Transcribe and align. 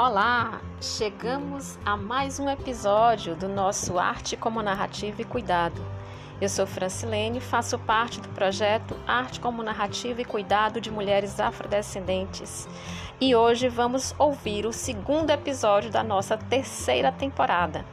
Olá! 0.00 0.60
Chegamos 0.80 1.76
a 1.84 1.96
mais 1.96 2.38
um 2.38 2.48
episódio 2.48 3.34
do 3.34 3.48
nosso 3.48 3.98
Arte 3.98 4.36
como 4.36 4.62
Narrativa 4.62 5.22
e 5.22 5.24
Cuidado. 5.24 5.84
Eu 6.40 6.48
sou 6.48 6.68
Francilene 6.68 7.40
faço 7.40 7.76
parte 7.80 8.20
do 8.20 8.28
projeto 8.28 8.96
Arte 9.08 9.40
como 9.40 9.60
Narrativa 9.60 10.22
e 10.22 10.24
Cuidado 10.24 10.80
de 10.80 10.88
Mulheres 10.88 11.40
Afrodescendentes. 11.40 12.68
E 13.20 13.34
hoje 13.34 13.68
vamos 13.68 14.14
ouvir 14.20 14.66
o 14.66 14.72
segundo 14.72 15.30
episódio 15.30 15.90
da 15.90 16.04
nossa 16.04 16.36
terceira 16.36 17.10
temporada. 17.10 17.84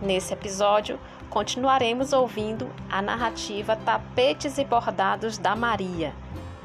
Nesse 0.00 0.32
episódio, 0.32 0.98
continuaremos 1.30 2.12
ouvindo 2.12 2.68
a 2.90 3.00
narrativa 3.00 3.76
Tapetes 3.76 4.58
e 4.58 4.64
Bordados 4.64 5.38
da 5.38 5.54
Maria. 5.54 6.12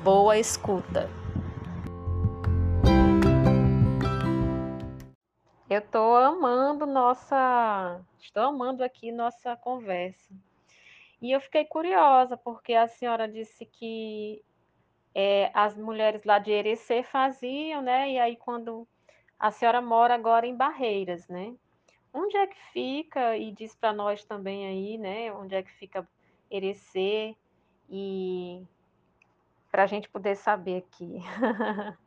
Boa 0.04 0.39
escuta! 0.39 1.07
Eu 5.70 5.80
estou 5.80 6.16
amando 6.16 6.86
nossa, 6.86 8.02
estou 8.21 8.44
amando 8.44 8.86
aqui 8.86 9.12
nossa 9.12 9.54
conversa. 9.58 10.34
E 11.21 11.30
eu 11.30 11.42
fiquei 11.42 11.66
curiosa 11.66 12.38
porque 12.38 12.74
a 12.74 12.88
senhora 12.88 13.28
disse 13.28 13.66
que 13.66 14.42
é, 15.14 15.52
as 15.54 15.75
mulheres 15.75 16.24
lá 16.24 16.39
de 16.39 16.52
Erecê 16.52 17.04
faziam, 17.04 17.82
né? 17.82 18.10
E 18.11 18.18
aí 18.18 18.38
quando 18.38 18.88
a 19.38 19.52
senhora 19.52 19.82
mora 19.82 20.16
agora 20.16 20.48
em 20.48 20.56
Barreiras, 20.56 21.28
né? 21.28 21.54
Onde 22.14 22.38
é 22.38 22.47
que 22.47 22.60
fica 22.72 23.36
e 23.36 23.52
diz 23.52 23.75
para 23.75 23.92
nós 23.92 24.24
também 24.24 24.66
aí, 24.68 24.97
né? 24.97 25.34
Onde 25.34 25.54
é 25.54 25.61
que 25.61 25.72
fica 25.74 26.08
Erecê 26.50 27.36
e 27.89 28.64
para 29.70 29.84
a 29.84 29.88
gente 29.88 30.08
poder 30.08 30.38
saber 30.38 30.78
aqui. 30.78 31.18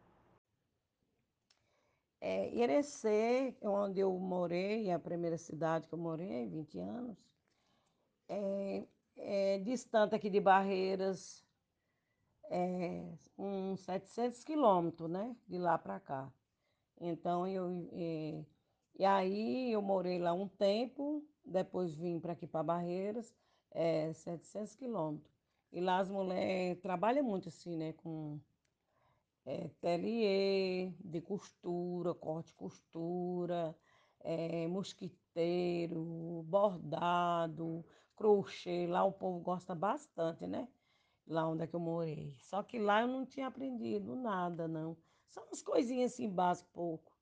É, 2.20 2.50
Irecê, 2.54 3.56
onde 3.62 4.00
eu 4.00 4.12
morei, 4.18 4.90
a 4.90 4.98
primeira 4.98 5.38
cidade 5.38 5.86
que 5.88 5.94
eu 5.94 5.98
morei, 5.98 6.46
20 6.46 6.78
anos, 6.78 7.16
é, 8.28 8.86
é 9.16 9.58
distante 9.60 10.14
aqui 10.14 10.28
de 10.30 10.40
Barreiras, 10.40 11.46
é, 12.50 13.16
uns 13.38 13.80
700 13.80 14.44
quilômetros, 14.44 15.10
né? 15.10 15.36
De 15.48 15.58
lá 15.58 15.78
para 15.78 16.00
cá. 16.00 16.32
Então, 17.00 17.46
eu... 17.46 17.88
É, 17.92 18.44
e 18.98 19.04
aí, 19.04 19.72
eu 19.72 19.82
morei 19.82 20.18
lá 20.18 20.32
um 20.34 20.48
tempo, 20.48 21.26
depois 21.44 21.94
vim 21.94 22.20
para 22.20 22.32
aqui 22.34 22.46
para 22.46 22.62
Barreiras, 22.62 23.34
é, 23.70 24.12
700 24.12 24.76
quilômetros. 24.76 25.32
E 25.72 25.80
lá 25.80 25.98
as 26.00 26.10
mulheres 26.10 26.80
trabalham 26.82 27.24
muito 27.24 27.48
assim, 27.48 27.76
né? 27.76 27.92
Com 27.94 28.40
é, 29.44 29.66
ateliê 29.66 30.92
de 31.00 31.20
costura, 31.20 32.14
corte 32.14 32.52
costura, 32.54 33.76
é, 34.20 34.66
mosquiteiro, 34.68 36.42
bordado, 36.46 37.84
crochê. 38.16 38.86
Lá 38.86 39.04
o 39.04 39.12
povo 39.12 39.40
gosta 39.40 39.74
bastante, 39.74 40.46
né? 40.46 40.68
Lá 41.26 41.48
onde 41.48 41.64
é 41.64 41.66
que 41.66 41.74
eu 41.76 41.80
morei. 41.80 42.36
Só 42.38 42.62
que 42.62 42.78
lá 42.78 43.02
eu 43.02 43.08
não 43.08 43.24
tinha 43.26 43.46
aprendido 43.46 44.14
nada, 44.16 44.66
não. 44.68 44.96
São 45.28 45.44
umas 45.46 45.62
coisinhas 45.62 46.12
assim 46.12 46.28
básicas, 46.28 46.70
pouco. 46.72 47.12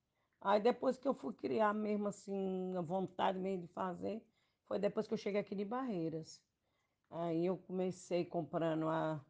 Aí 0.41 0.61
depois 0.61 0.97
que 0.99 1.07
eu 1.09 1.15
fui 1.15 1.35
criar 1.35 1.75
mesmo 1.75 2.09
assim, 2.09 2.75
a 2.77 2.81
vontade 2.81 3.39
mesmo 3.39 3.63
de 3.67 3.73
fazer, 3.73 4.25
foi 4.67 4.79
depois 4.79 5.07
que 5.07 5.15
eu 5.15 5.19
cheguei 5.19 5.41
aqui 5.41 5.55
de 5.55 5.65
Barreiras. 5.65 6.43
Aí 7.11 7.47
eu 7.47 7.59
comecei 7.59 8.25
comprando 8.25 8.89
a 8.89 9.25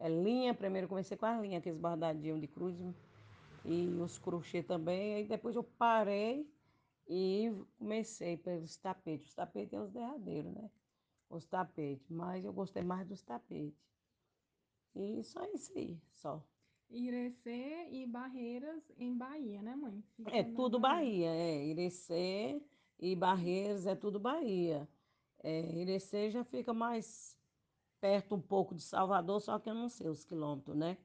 é, 0.00 0.08
linha, 0.08 0.54
primeiro 0.54 0.88
comecei 0.88 1.16
com 1.16 1.26
as 1.26 1.40
linhas, 1.40 1.60
aqueles 1.60 1.78
bordadinhos 1.78 2.40
de 2.40 2.46
cruz 2.46 2.76
e 3.64 3.86
os 4.00 4.18
crochê 4.18 4.62
também. 4.62 5.14
Aí 5.14 5.24
depois 5.26 5.56
eu 5.56 5.64
parei 5.64 6.48
e 7.08 7.52
comecei 7.78 8.36
pelos 8.36 8.76
tapetes. 8.76 9.28
Os 9.28 9.34
tapetes 9.34 9.72
é 9.72 9.80
os 9.80 9.90
derradeiros, 9.90 10.52
né? 10.52 10.70
Os 11.30 11.46
tapetes, 11.46 12.08
mas 12.08 12.44
eu 12.44 12.52
gostei 12.52 12.82
mais 12.82 13.06
dos 13.06 13.22
tapetes. 13.22 13.78
E 14.94 15.22
só 15.22 15.44
isso 15.52 15.72
aí, 15.76 16.00
só. 16.10 16.42
Irecê 16.90 17.88
e 17.90 18.06
Barreiras 18.06 18.90
em 18.96 19.16
Bahia, 19.16 19.60
né, 19.60 19.76
mãe? 19.76 20.02
Fica 20.16 20.34
é 20.34 20.42
tudo 20.42 20.80
Bahia. 20.80 21.28
Bahia, 21.28 21.30
é. 21.30 21.66
Irecê 21.66 22.62
e 22.98 23.14
Barreiras 23.14 23.86
é 23.86 23.94
tudo 23.94 24.18
Bahia. 24.18 24.88
É, 25.40 25.60
Irecê 25.76 26.30
já 26.30 26.42
fica 26.44 26.72
mais 26.72 27.37
perto 28.00 28.34
um 28.34 28.40
pouco 28.40 28.74
de 28.74 28.82
Salvador, 28.82 29.40
só 29.40 29.58
que 29.58 29.68
eu 29.68 29.74
não 29.74 29.88
sei 29.88 30.08
os 30.08 30.24
quilômetros, 30.24 30.76
né? 30.76 30.96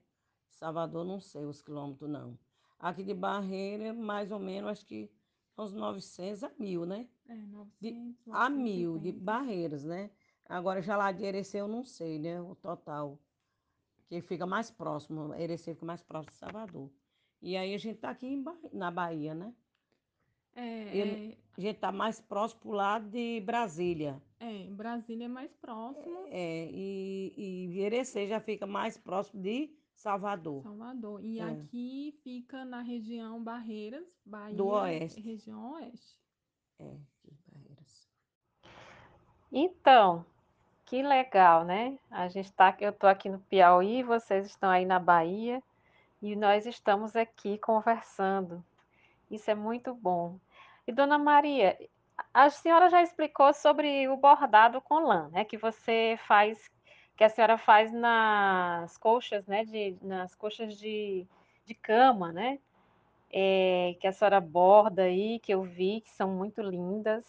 Salvador 0.50 1.04
não 1.04 1.20
sei 1.20 1.46
os 1.46 1.62
quilômetros, 1.62 2.10
não. 2.10 2.38
Aqui 2.80 3.04
de 3.04 3.14
Barreira, 3.14 3.94
mais 3.94 4.32
ou 4.32 4.40
menos, 4.40 4.72
acho 4.72 4.86
que 4.86 5.10
uns 5.58 5.74
900 5.74 6.44
a 6.44 6.52
mil, 6.58 6.86
né? 6.86 7.08
É, 7.28 7.36
900, 7.36 7.80
de, 7.80 8.32
A 8.32 8.50
mil, 8.50 8.98
de 8.98 9.12
Barreiras, 9.12 9.84
né? 9.84 10.12
Agora, 10.46 10.82
já 10.82 10.98
lá 10.98 11.12
de 11.12 11.24
Erecê 11.24 11.62
eu 11.62 11.68
não 11.68 11.84
sei, 11.84 12.20
né? 12.20 12.42
O 12.42 12.56
total. 12.56 13.18
Que 14.08 14.22
fica 14.22 14.46
mais 14.46 14.70
próximo, 14.70 15.34
Erecê 15.34 15.74
fica 15.74 15.86
mais 15.86 16.04
próximo 16.04 16.32
de 16.32 16.38
Salvador. 16.38 16.90
E 17.42 17.58
aí 17.58 17.74
a 17.74 17.78
gente 17.78 18.00
tá 18.00 18.10
aqui 18.10 18.38
ba... 18.38 18.56
na 18.72 18.92
Bahia, 18.92 19.34
né? 19.34 19.54
É, 20.56 21.00
é... 21.00 21.38
A 21.56 21.62
gente 21.62 21.80
tá 21.80 21.92
mais 21.92 22.20
próximo 22.20 22.62
pro 22.62 22.72
lado 22.72 23.10
de 23.10 23.40
Brasília. 23.42 24.22
É, 24.40 24.68
Brasília 24.72 25.26
é 25.26 25.28
mais 25.28 25.54
próximo. 25.54 26.26
É, 26.28 26.68
e, 26.72 27.34
e 27.38 27.80
Irecê 27.82 28.28
já 28.28 28.40
fica 28.40 28.66
mais 28.66 28.98
próximo 28.98 29.42
de 29.42 29.70
Salvador. 29.96 30.64
Salvador. 30.64 31.24
E 31.24 31.40
é. 31.40 31.44
aqui 31.44 32.18
fica 32.24 32.66
na 32.66 32.82
região 32.82 33.42
Barreiras, 33.42 34.06
Bahia. 34.26 34.56
Do 34.56 34.68
Oeste. 34.68 35.22
Região 35.22 35.74
Oeste. 35.74 36.20
É, 36.80 36.86
aqui, 36.86 37.34
Barreiras. 37.48 38.10
Então, 39.52 40.26
que 40.86 41.02
legal, 41.04 41.64
né? 41.64 41.98
A 42.10 42.28
gente 42.28 42.52
tá, 42.52 42.76
eu 42.80 42.90
estou 42.90 43.10
aqui 43.10 43.30
no 43.30 43.40
Piauí, 43.40 44.04
vocês 44.04 44.48
estão 44.48 44.70
aí 44.70 44.86
na 44.86 45.00
Bahia 45.00 45.62
e 46.22 46.36
nós 46.36 46.66
estamos 46.66 47.16
aqui 47.16 47.58
conversando. 47.60 48.64
Isso 49.30 49.50
é 49.50 49.56
muito 49.56 49.94
bom. 49.94 50.40
E 50.86 50.92
Dona 50.92 51.18
Maria, 51.18 51.78
a 52.34 52.50
senhora 52.50 52.90
já 52.90 53.02
explicou 53.02 53.54
sobre 53.54 54.08
o 54.08 54.18
bordado 54.18 54.82
com 54.82 55.00
lã, 55.00 55.30
né? 55.30 55.46
Que 55.46 55.58
você 55.58 56.20
faz, 56.28 56.70
que 57.16 57.24
a 57.24 57.30
senhora 57.30 57.58
faz 57.58 57.92
nas 57.94 58.98
coxas, 58.98 59.48
né? 59.48 59.64
De, 59.64 59.98
nas 60.02 60.36
coxas 60.36 60.78
de, 60.78 61.26
de 61.66 61.74
cama, 61.74 62.32
né? 62.32 62.60
É, 63.32 63.96
que 64.00 64.08
a 64.08 64.12
senhora 64.12 64.40
borda 64.42 65.04
aí, 65.04 65.40
que 65.40 65.54
eu 65.54 65.64
vi, 65.64 66.02
que 66.02 66.12
são 66.12 66.30
muito 66.30 66.62
lindas. 66.62 67.26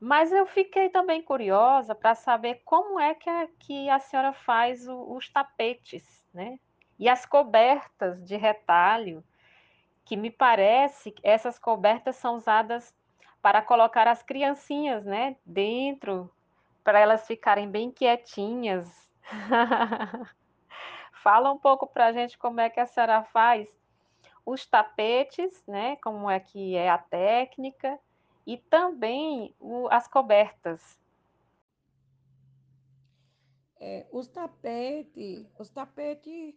Mas 0.00 0.32
eu 0.32 0.44
fiquei 0.46 0.90
também 0.90 1.22
curiosa 1.22 1.94
para 1.94 2.14
saber 2.14 2.60
como 2.64 3.00
é 3.00 3.14
que 3.14 3.30
a, 3.30 3.48
que 3.58 3.88
a 3.88 3.98
senhora 4.00 4.32
faz 4.32 4.86
o, 4.86 5.14
os 5.14 5.28
tapetes, 5.28 6.22
né? 6.34 6.58
E 6.98 7.08
as 7.08 7.24
cobertas 7.24 8.22
de 8.24 8.36
retalho, 8.36 9.24
que 10.04 10.16
me 10.16 10.30
parece 10.30 11.10
que 11.10 11.26
essas 11.26 11.58
cobertas 11.58 12.16
são 12.16 12.36
usadas 12.36 12.94
para 13.40 13.62
colocar 13.62 14.06
as 14.06 14.22
criancinhas, 14.22 15.04
né, 15.04 15.36
dentro, 15.44 16.30
para 16.82 16.98
elas 16.98 17.26
ficarem 17.26 17.70
bem 17.70 17.90
quietinhas. 17.90 18.88
Fala 21.22 21.50
um 21.50 21.58
pouco 21.58 21.86
para 21.86 22.06
a 22.06 22.12
gente 22.12 22.36
como 22.36 22.60
é 22.60 22.68
que 22.68 22.80
a 22.80 22.86
senhora 22.86 23.22
faz 23.24 23.68
os 24.44 24.66
tapetes, 24.66 25.62
né, 25.66 25.96
como 25.96 26.28
é 26.28 26.38
que 26.38 26.76
é 26.76 26.90
a 26.90 26.98
técnica, 26.98 27.98
e 28.46 28.58
também 28.58 29.54
o, 29.58 29.88
as 29.90 30.06
cobertas. 30.06 31.00
É, 33.80 34.06
os 34.12 34.28
tapetes, 34.28 35.46
os 35.58 35.70
tapetes 35.70 36.54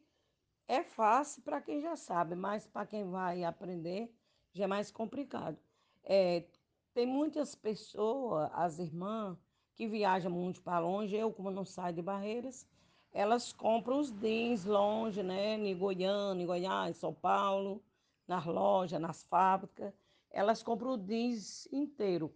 é 0.67 0.83
fácil 0.83 1.41
para 1.43 1.61
quem 1.61 1.81
já 1.81 1.95
sabe, 1.95 2.35
mas 2.35 2.67
para 2.67 2.85
quem 2.85 3.09
vai 3.09 3.43
aprender 3.43 4.13
já 4.53 4.65
é 4.65 4.67
mais 4.67 4.91
complicado. 4.91 5.57
É, 6.03 6.45
tem 6.93 7.05
muitas 7.05 7.55
pessoas, 7.55 8.49
as 8.53 8.79
irmãs, 8.79 9.37
que 9.75 9.87
viajam 9.87 10.31
muito 10.31 10.61
para 10.61 10.79
longe. 10.79 11.15
Eu, 11.15 11.31
como 11.31 11.51
não 11.51 11.63
saio 11.63 11.95
de 11.95 12.01
Barreiras, 12.01 12.67
elas 13.11 13.53
compram 13.53 13.99
os 13.99 14.11
jeans 14.11 14.65
longe, 14.65 15.23
né? 15.23 15.55
Em 15.55 15.77
Goiânia, 15.77 16.43
em 16.43 16.45
Goiás, 16.45 16.89
em 16.89 16.99
São 16.99 17.13
Paulo, 17.13 17.83
nas 18.27 18.45
lojas, 18.45 18.99
nas 18.99 19.23
fábricas. 19.23 19.93
Elas 20.31 20.63
compram 20.63 20.93
o 20.93 20.97
jeans 20.97 21.67
inteiro, 21.71 22.33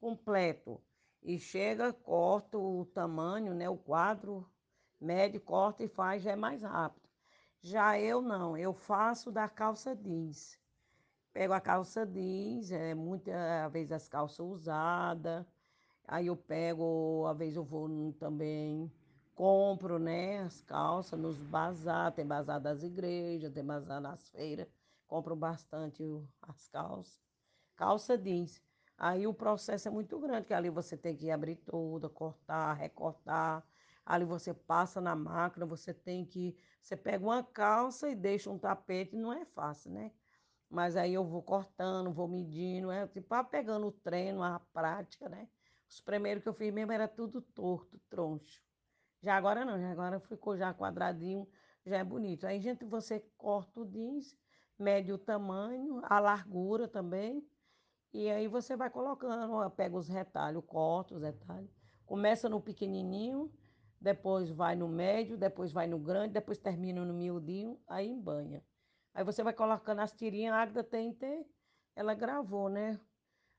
completo. 0.00 0.80
E 1.22 1.38
chega, 1.38 1.92
corta 1.92 2.56
o 2.56 2.86
tamanho, 2.86 3.52
né? 3.52 3.68
O 3.68 3.76
quadro 3.76 4.48
médio, 5.00 5.40
corta 5.40 5.82
e 5.82 5.88
faz, 5.88 6.22
já 6.22 6.32
é 6.32 6.36
mais 6.36 6.62
rápido. 6.62 7.05
Já 7.62 7.98
eu 8.00 8.22
não, 8.22 8.56
eu 8.56 8.72
faço 8.72 9.30
da 9.32 9.48
calça 9.48 9.94
jeans. 9.94 10.58
Pego 11.32 11.52
a 11.54 11.60
calça 11.60 12.06
jeans, 12.06 12.70
é, 12.72 12.94
muitas 12.94 13.72
vezes 13.72 13.92
as 13.92 14.08
calças 14.08 14.40
usadas. 14.40 15.46
Aí 16.06 16.28
eu 16.28 16.36
pego, 16.36 17.26
às 17.28 17.38
vezes 17.38 17.56
eu 17.56 17.64
vou 17.64 17.88
também, 18.14 18.92
compro, 19.34 19.98
né, 19.98 20.40
as 20.40 20.62
calças 20.62 21.18
nos 21.18 21.38
bazar, 21.42 22.12
tem 22.12 22.26
bazar 22.26 22.60
das 22.60 22.82
igrejas, 22.82 23.52
tem 23.52 23.64
bazar 23.64 24.00
nas 24.00 24.28
feiras. 24.30 24.68
compro 25.08 25.36
bastante 25.36 26.02
as 26.42 26.68
calças. 26.68 27.20
Calça 27.76 28.18
jeans. 28.18 28.62
Aí 28.98 29.26
o 29.26 29.34
processo 29.34 29.88
é 29.88 29.90
muito 29.90 30.18
grande, 30.20 30.46
que 30.46 30.54
ali 30.54 30.70
você 30.70 30.96
tem 30.96 31.16
que 31.16 31.30
abrir 31.30 31.56
tudo, 31.56 32.08
cortar, 32.10 32.74
recortar. 32.74 33.64
Ali 34.06 34.24
você 34.24 34.54
passa 34.54 35.00
na 35.00 35.16
máquina, 35.16 35.66
você 35.66 35.92
tem 35.92 36.24
que. 36.24 36.56
Você 36.80 36.96
pega 36.96 37.24
uma 37.24 37.42
calça 37.42 38.08
e 38.08 38.14
deixa 38.14 38.48
um 38.48 38.56
tapete, 38.56 39.16
não 39.16 39.32
é 39.32 39.44
fácil, 39.44 39.90
né? 39.90 40.12
Mas 40.70 40.96
aí 40.96 41.12
eu 41.12 41.24
vou 41.24 41.42
cortando, 41.42 42.12
vou 42.12 42.28
medindo, 42.28 42.90
é 42.92 43.08
tipo, 43.08 43.34
pegando 43.44 43.88
o 43.88 43.92
treino, 43.92 44.44
a 44.44 44.60
prática, 44.72 45.28
né? 45.28 45.48
Os 45.88 46.00
primeiros 46.00 46.42
que 46.42 46.48
eu 46.48 46.54
fiz 46.54 46.72
mesmo 46.72 46.92
era 46.92 47.08
tudo 47.08 47.42
torto, 47.42 47.98
troncho. 48.08 48.62
Já 49.22 49.36
agora 49.36 49.64
não, 49.64 49.80
já 49.80 49.90
agora 49.90 50.20
ficou 50.20 50.56
já 50.56 50.72
quadradinho, 50.72 51.48
já 51.84 51.98
é 51.98 52.04
bonito. 52.04 52.46
Aí, 52.46 52.60
gente, 52.60 52.84
você 52.84 53.20
corta 53.36 53.80
o 53.80 53.86
jeans, 53.86 54.36
mede 54.78 55.12
o 55.12 55.18
tamanho, 55.18 56.00
a 56.04 56.20
largura 56.20 56.86
também. 56.86 57.44
E 58.12 58.30
aí 58.30 58.46
você 58.46 58.76
vai 58.76 58.88
colocando, 58.88 59.68
pega 59.70 59.96
os 59.96 60.08
retalhos, 60.08 60.62
corta 60.64 61.14
os 61.14 61.22
retalhos. 61.22 61.70
Começa 62.04 62.48
no 62.48 62.60
pequenininho, 62.60 63.52
depois 64.00 64.50
vai 64.50 64.76
no 64.76 64.88
médio, 64.88 65.36
depois 65.36 65.72
vai 65.72 65.86
no 65.86 65.98
grande, 65.98 66.34
depois 66.34 66.58
termina 66.58 67.04
no 67.04 67.14
miudinho, 67.14 67.80
aí 67.86 68.08
embanha. 68.08 68.62
Aí 69.14 69.24
você 69.24 69.42
vai 69.42 69.52
colocando 69.52 70.00
as 70.00 70.12
tirinhas, 70.12 70.54
a 70.54 70.62
Agda 70.62 70.84
tem, 70.84 71.12
tem, 71.12 71.46
ela 71.94 72.14
gravou, 72.14 72.68
né? 72.68 73.00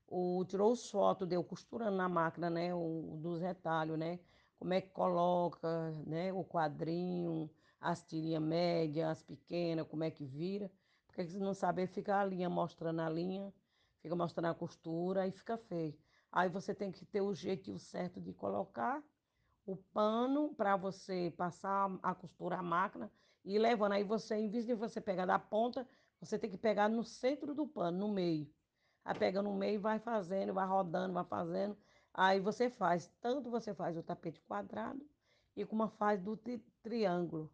O, 0.06 0.44
tirou 0.46 0.72
os 0.72 0.90
fotos, 0.90 1.28
deu 1.28 1.42
costurando 1.44 1.96
na 1.96 2.08
máquina, 2.08 2.48
né? 2.48 2.74
O, 2.74 3.18
dos 3.20 3.40
retalhos, 3.40 3.98
né? 3.98 4.20
Como 4.58 4.72
é 4.72 4.80
que 4.80 4.90
coloca, 4.90 5.90
né? 6.06 6.32
O 6.32 6.44
quadrinho, 6.44 7.50
as 7.80 8.02
tirinhas 8.02 8.42
médias, 8.42 9.08
as 9.08 9.22
pequenas, 9.22 9.86
como 9.86 10.04
é 10.04 10.10
que 10.10 10.24
vira. 10.24 10.70
Porque 11.06 11.24
se 11.26 11.38
não 11.38 11.52
saber, 11.52 11.88
fica 11.88 12.18
a 12.20 12.24
linha 12.24 12.48
mostrando 12.48 13.00
a 13.00 13.10
linha, 13.10 13.52
fica 14.00 14.14
mostrando 14.14 14.46
a 14.46 14.54
costura, 14.54 15.22
aí 15.22 15.32
fica 15.32 15.58
feio. 15.58 15.98
Aí 16.30 16.48
você 16.48 16.74
tem 16.74 16.92
que 16.92 17.04
ter 17.04 17.20
o 17.20 17.34
jeito 17.34 17.76
certo 17.78 18.20
de 18.20 18.32
colocar 18.32 19.02
o 19.68 19.76
pano 19.76 20.54
para 20.54 20.76
você 20.76 21.32
passar 21.36 21.90
a 22.02 22.14
costura 22.14 22.56
a 22.56 22.62
máquina 22.62 23.12
e 23.44 23.58
levando. 23.58 23.92
Aí 23.92 24.02
você, 24.02 24.36
em 24.36 24.48
vez 24.48 24.64
de 24.64 24.74
você 24.74 24.98
pegar 24.98 25.26
da 25.26 25.38
ponta, 25.38 25.86
você 26.18 26.38
tem 26.38 26.50
que 26.50 26.56
pegar 26.56 26.88
no 26.88 27.04
centro 27.04 27.54
do 27.54 27.66
pano, 27.66 27.98
no 27.98 28.08
meio. 28.08 28.50
Aí 29.04 29.14
pega 29.18 29.42
no 29.42 29.54
meio, 29.54 29.78
vai 29.78 29.98
fazendo, 29.98 30.54
vai 30.54 30.66
rodando, 30.66 31.12
vai 31.12 31.24
fazendo. 31.24 31.76
Aí 32.14 32.40
você 32.40 32.70
faz, 32.70 33.12
tanto 33.20 33.50
você 33.50 33.74
faz 33.74 33.96
o 33.96 34.02
tapete 34.02 34.40
quadrado 34.40 35.06
e 35.54 35.64
como 35.66 35.86
faz 35.88 36.20
do 36.20 36.36
tri 36.36 36.58
triângulo. 36.82 37.50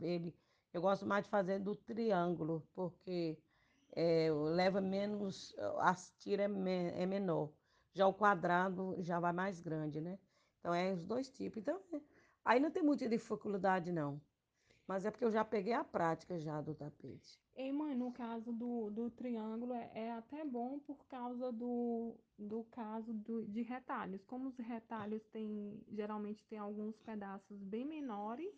Ele, 0.00 0.34
eu 0.72 0.80
gosto 0.80 1.04
mais 1.04 1.24
de 1.24 1.30
fazer 1.30 1.58
do 1.58 1.76
triângulo, 1.76 2.66
porque 2.74 3.38
é, 3.92 4.30
leva 4.32 4.80
menos, 4.80 5.54
as 5.78 6.10
tiras 6.18 6.50
é, 6.66 7.02
é 7.02 7.06
menor. 7.06 7.50
Já 7.92 8.06
o 8.06 8.14
quadrado 8.14 8.96
já 9.00 9.20
vai 9.20 9.32
mais 9.32 9.60
grande, 9.60 10.00
né? 10.00 10.18
Então, 10.60 10.74
é 10.74 10.92
os 10.92 11.04
dois 11.04 11.28
tipos. 11.30 11.58
Então, 11.58 11.80
é, 11.92 12.00
aí 12.44 12.60
não 12.60 12.70
tem 12.70 12.82
muita 12.82 13.08
dificuldade, 13.08 13.90
não. 13.90 14.20
Mas 14.86 15.04
é 15.04 15.10
porque 15.10 15.24
eu 15.24 15.30
já 15.30 15.44
peguei 15.44 15.72
a 15.72 15.84
prática 15.84 16.38
já 16.38 16.60
do 16.60 16.74
tapete. 16.74 17.40
Ei, 17.54 17.70
mãe, 17.72 17.94
no 17.94 18.10
caso 18.10 18.52
do, 18.52 18.90
do 18.90 19.10
triângulo, 19.10 19.72
é, 19.72 19.90
é 19.94 20.12
até 20.12 20.44
bom 20.44 20.78
por 20.80 21.04
causa 21.06 21.52
do, 21.52 22.16
do 22.36 22.64
caso 22.64 23.12
do, 23.12 23.46
de 23.46 23.62
retalhos. 23.62 24.24
Como 24.24 24.48
os 24.48 24.56
retalhos 24.56 25.24
tem, 25.26 25.80
geralmente 25.92 26.44
tem 26.46 26.58
alguns 26.58 26.98
pedaços 27.00 27.62
bem 27.62 27.84
menores, 27.84 28.52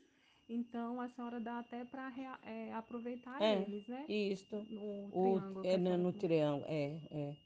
então 0.49 1.01
a 1.01 1.09
senhora 1.09 1.39
dá 1.39 1.59
até 1.59 1.85
para 1.85 2.11
é, 2.45 2.73
aproveitar 2.73 3.43
é, 3.43 3.63
eles, 3.63 3.87
né? 3.87 4.07
Isso. 4.09 4.57
No 4.71 5.09
o, 5.09 5.11
triângulo. 5.11 5.67
É, 5.67 5.77
no, 5.77 5.99
no 5.99 6.13
triângulo, 6.13 6.65
é, 6.67 7.01
é. 7.11 7.37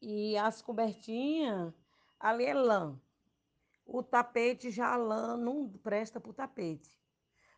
E 0.00 0.36
as 0.36 0.62
cobertinhas, 0.62 1.74
ali 2.20 2.44
é 2.44 2.54
lã. 2.54 2.96
O 3.90 4.02
tapete 4.02 4.70
já 4.70 4.92
a 4.92 4.96
lã 4.98 5.34
não 5.34 5.66
presta 5.66 6.20
para 6.20 6.30
o 6.30 6.34
tapete. 6.34 7.00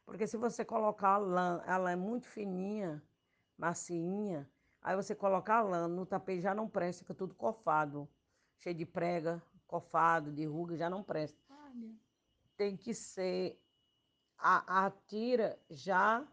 Porque 0.05 0.29
se 0.29 0.37
você 0.37 0.65
colocar 0.65 1.15
a 1.15 1.19
lã, 1.19 1.61
ela 1.67 1.91
é 1.91 1.97
muito 1.97 2.29
fininha, 2.29 3.03
macinha, 3.59 4.49
aí 4.81 4.95
você 4.95 5.13
colocar 5.13 5.57
a 5.57 5.63
lã 5.63 5.89
no 5.89 6.07
tapete 6.07 6.43
já 6.43 6.55
não 6.55 6.69
presta, 6.69 7.03
fica 7.03 7.15
tudo 7.15 7.35
cofado, 7.35 8.09
cheio 8.59 8.77
de 8.77 8.87
prega, 8.87 9.43
cofado, 9.67 10.33
de 10.33 10.47
ruga, 10.47 10.77
já 10.77 10.89
não 10.89 11.03
presta. 11.03 11.37
Olha. 11.51 11.91
Tem 12.57 12.77
que 12.77 12.95
ser 12.95 13.61
a, 14.39 14.87
a 14.87 14.91
tira 15.09 15.59
já 15.69 16.25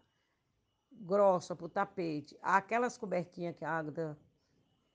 grossa 0.92 1.56
para 1.56 1.66
o 1.66 1.70
tapete. 1.70 2.38
Aquelas 2.40 3.00
cobertinhas 3.00 3.56
que 3.56 3.66
a 3.66 3.80
Agda 3.80 4.16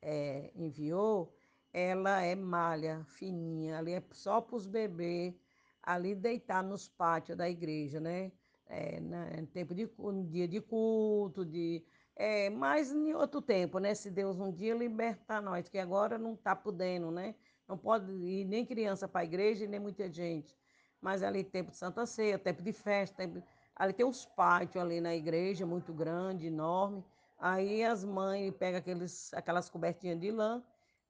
é, 0.01 0.53
enviou, 0.55 1.35
ela 1.73 2.21
é 2.23 2.35
malha 2.35 3.05
fininha, 3.07 3.79
ali 3.79 3.93
é 3.93 4.03
só 4.13 4.41
para 4.41 4.57
os 4.57 4.67
bebês 4.67 5.35
ali 5.83 6.15
deitar 6.15 6.63
nos 6.63 6.89
pátios 6.89 7.37
da 7.37 7.49
igreja, 7.49 7.99
né? 8.01 8.31
É, 8.67 9.01
né? 9.01 9.47
tempo 9.53 9.75
de 9.75 9.89
dia 10.29 10.49
de 10.49 10.61
culto, 10.61 11.45
de 11.45 11.85
é, 12.15 12.51
mas 12.51 12.93
em 12.93 13.15
outro 13.15 13.41
tempo, 13.43 13.79
né? 13.79 13.95
Se 13.95 14.11
Deus 14.11 14.39
um 14.39 14.53
dia 14.53 14.75
libertar 14.75 15.41
nós, 15.43 15.69
que 15.69 15.79
agora 15.79 16.19
não 16.19 16.35
está 16.35 16.55
podendo, 16.55 17.11
né? 17.11 17.35
Não 17.67 17.77
pode 17.77 18.13
ir 18.13 18.45
nem 18.45 18.67
criança 18.67 19.09
para 19.09 19.23
a 19.23 19.25
igreja, 19.25 19.67
nem 19.67 19.81
muita 19.81 20.11
gente. 20.11 20.57
Mas 21.01 21.23
ali 21.23 21.43
tempo 21.43 21.71
de 21.71 21.77
Santa 21.77 22.07
Ceia, 22.07 22.39
tempo 22.39 22.63
de 22.63 22.73
festa, 22.73 23.17
tempo... 23.17 23.43
ali 23.75 23.93
tem 23.93 24.07
uns 24.07 24.25
pátios 24.27 24.83
ali 24.83 25.01
na 25.01 25.15
igreja, 25.15 25.67
muito 25.67 25.93
grande, 25.93 26.47
enorme. 26.47 27.05
Aí 27.39 27.83
as 27.83 28.05
mães 28.05 28.55
pegam 28.55 28.79
aqueles, 28.79 29.33
aquelas 29.35 29.69
cobertinhas 29.69 30.21
de 30.21 30.31
lã 30.31 30.63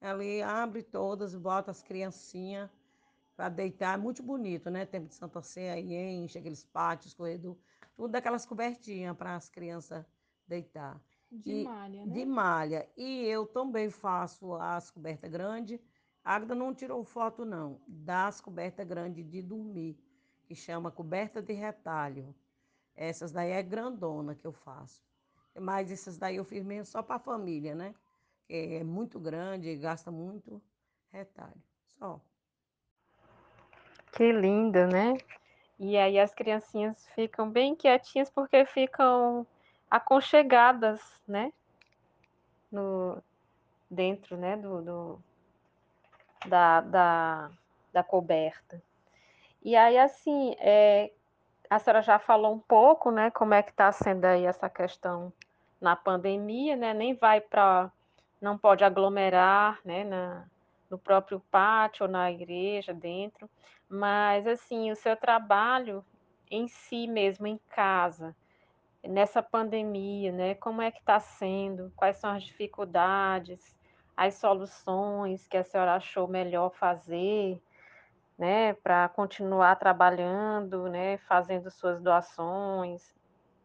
ali 0.05 0.41
abre 0.41 0.83
todas, 0.83 1.35
bota 1.35 1.71
as 1.71 1.81
criancinhas 1.81 2.69
para 3.35 3.49
deitar. 3.49 3.95
É 3.95 4.01
muito 4.01 4.21
bonito, 4.21 4.69
né? 4.69 4.85
Tempo 4.85 5.07
de 5.07 5.15
Santa 5.15 5.41
Ceia, 5.41 5.73
aí 5.73 5.93
enche 5.93 6.37
aqueles 6.37 6.63
pátios, 6.63 7.13
corredor, 7.13 7.57
tudo 7.95 8.11
daquelas 8.11 8.45
cobertinhas 8.45 9.15
para 9.15 9.35
as 9.35 9.49
crianças 9.49 10.05
deitar. 10.47 11.01
De 11.31 11.51
e, 11.51 11.63
malha, 11.63 12.05
né? 12.05 12.13
De 12.13 12.25
malha. 12.25 12.89
E 12.95 13.25
eu 13.25 13.45
também 13.45 13.89
faço 13.89 14.53
as 14.55 14.91
cobertas 14.91 15.31
grandes. 15.31 15.79
A 16.23 16.35
Agda 16.35 16.53
não 16.55 16.73
tirou 16.73 17.03
foto, 17.03 17.43
não, 17.43 17.81
das 17.87 18.39
cobertas 18.39 18.87
grandes 18.87 19.29
de 19.29 19.41
dormir, 19.41 19.97
que 20.45 20.55
chama 20.55 20.91
coberta 20.91 21.41
de 21.41 21.53
retalho. 21.53 22.33
Essas 22.95 23.31
daí 23.31 23.51
é 23.51 23.63
grandona 23.63 24.35
que 24.35 24.45
eu 24.45 24.53
faço. 24.53 25.03
Mas 25.59 25.91
essas 25.91 26.17
daí 26.17 26.37
eu 26.37 26.45
fiz 26.45 26.63
mesmo 26.63 26.85
só 26.85 27.01
para 27.01 27.15
a 27.15 27.19
família, 27.19 27.75
né? 27.75 27.93
É 28.49 28.83
muito 28.83 29.19
grande, 29.19 29.75
gasta 29.75 30.11
muito 30.11 30.61
retalho. 31.11 31.61
Só. 31.99 32.19
Que 34.11 34.31
linda, 34.31 34.87
né? 34.87 35.17
E 35.79 35.97
aí 35.97 36.19
as 36.19 36.33
criancinhas 36.33 37.07
ficam 37.15 37.49
bem 37.49 37.75
quietinhas 37.75 38.29
porque 38.29 38.65
ficam 38.65 39.45
aconchegadas, 39.89 41.01
né? 41.27 41.51
No, 42.71 43.21
dentro, 43.89 44.37
né? 44.37 44.55
Do, 44.55 44.81
do 44.81 45.23
da, 46.47 46.81
da, 46.81 47.51
da 47.91 48.03
coberta. 48.03 48.81
E 49.63 49.75
aí, 49.75 49.97
assim, 49.97 50.55
é, 50.59 51.11
a 51.69 51.79
senhora 51.79 52.01
já 52.01 52.19
falou 52.19 52.53
um 52.53 52.59
pouco, 52.59 53.11
né? 53.11 53.31
Como 53.31 53.53
é 53.53 53.63
que 53.63 53.71
está 53.71 53.91
sendo 53.91 54.25
aí 54.25 54.45
essa 54.45 54.69
questão 54.69 55.31
na 55.79 55.95
pandemia, 55.95 56.75
né? 56.75 56.93
Nem 56.93 57.13
vai 57.15 57.39
para 57.39 57.91
não 58.43 58.57
pode 58.57 58.83
aglomerar, 58.83 59.79
né, 59.85 60.03
na, 60.03 60.45
no 60.89 60.97
próprio 60.97 61.39
pátio 61.49 62.05
ou 62.05 62.11
na 62.11 62.29
igreja 62.29 62.93
dentro, 62.93 63.49
mas 63.87 64.45
assim, 64.45 64.91
o 64.91 64.95
seu 64.97 65.15
trabalho 65.15 66.03
em 66.51 66.67
si 66.67 67.07
mesmo, 67.07 67.47
em 67.47 67.57
casa, 67.69 68.35
nessa 69.01 69.41
pandemia, 69.41 70.33
né, 70.33 70.55
como 70.55 70.81
é 70.81 70.91
que 70.91 70.99
está 70.99 71.21
sendo, 71.21 71.91
quais 71.95 72.17
são 72.17 72.31
as 72.31 72.43
dificuldades, 72.43 73.73
as 74.15 74.35
soluções 74.35 75.47
que 75.47 75.55
a 75.55 75.63
senhora 75.63 75.95
achou 75.95 76.27
melhor 76.27 76.69
fazer, 76.71 77.63
né, 78.37 78.73
para 78.73 79.07
continuar 79.07 79.77
trabalhando, 79.77 80.89
né, 80.89 81.17
fazendo 81.19 81.71
suas 81.71 82.01
doações, 82.01 83.15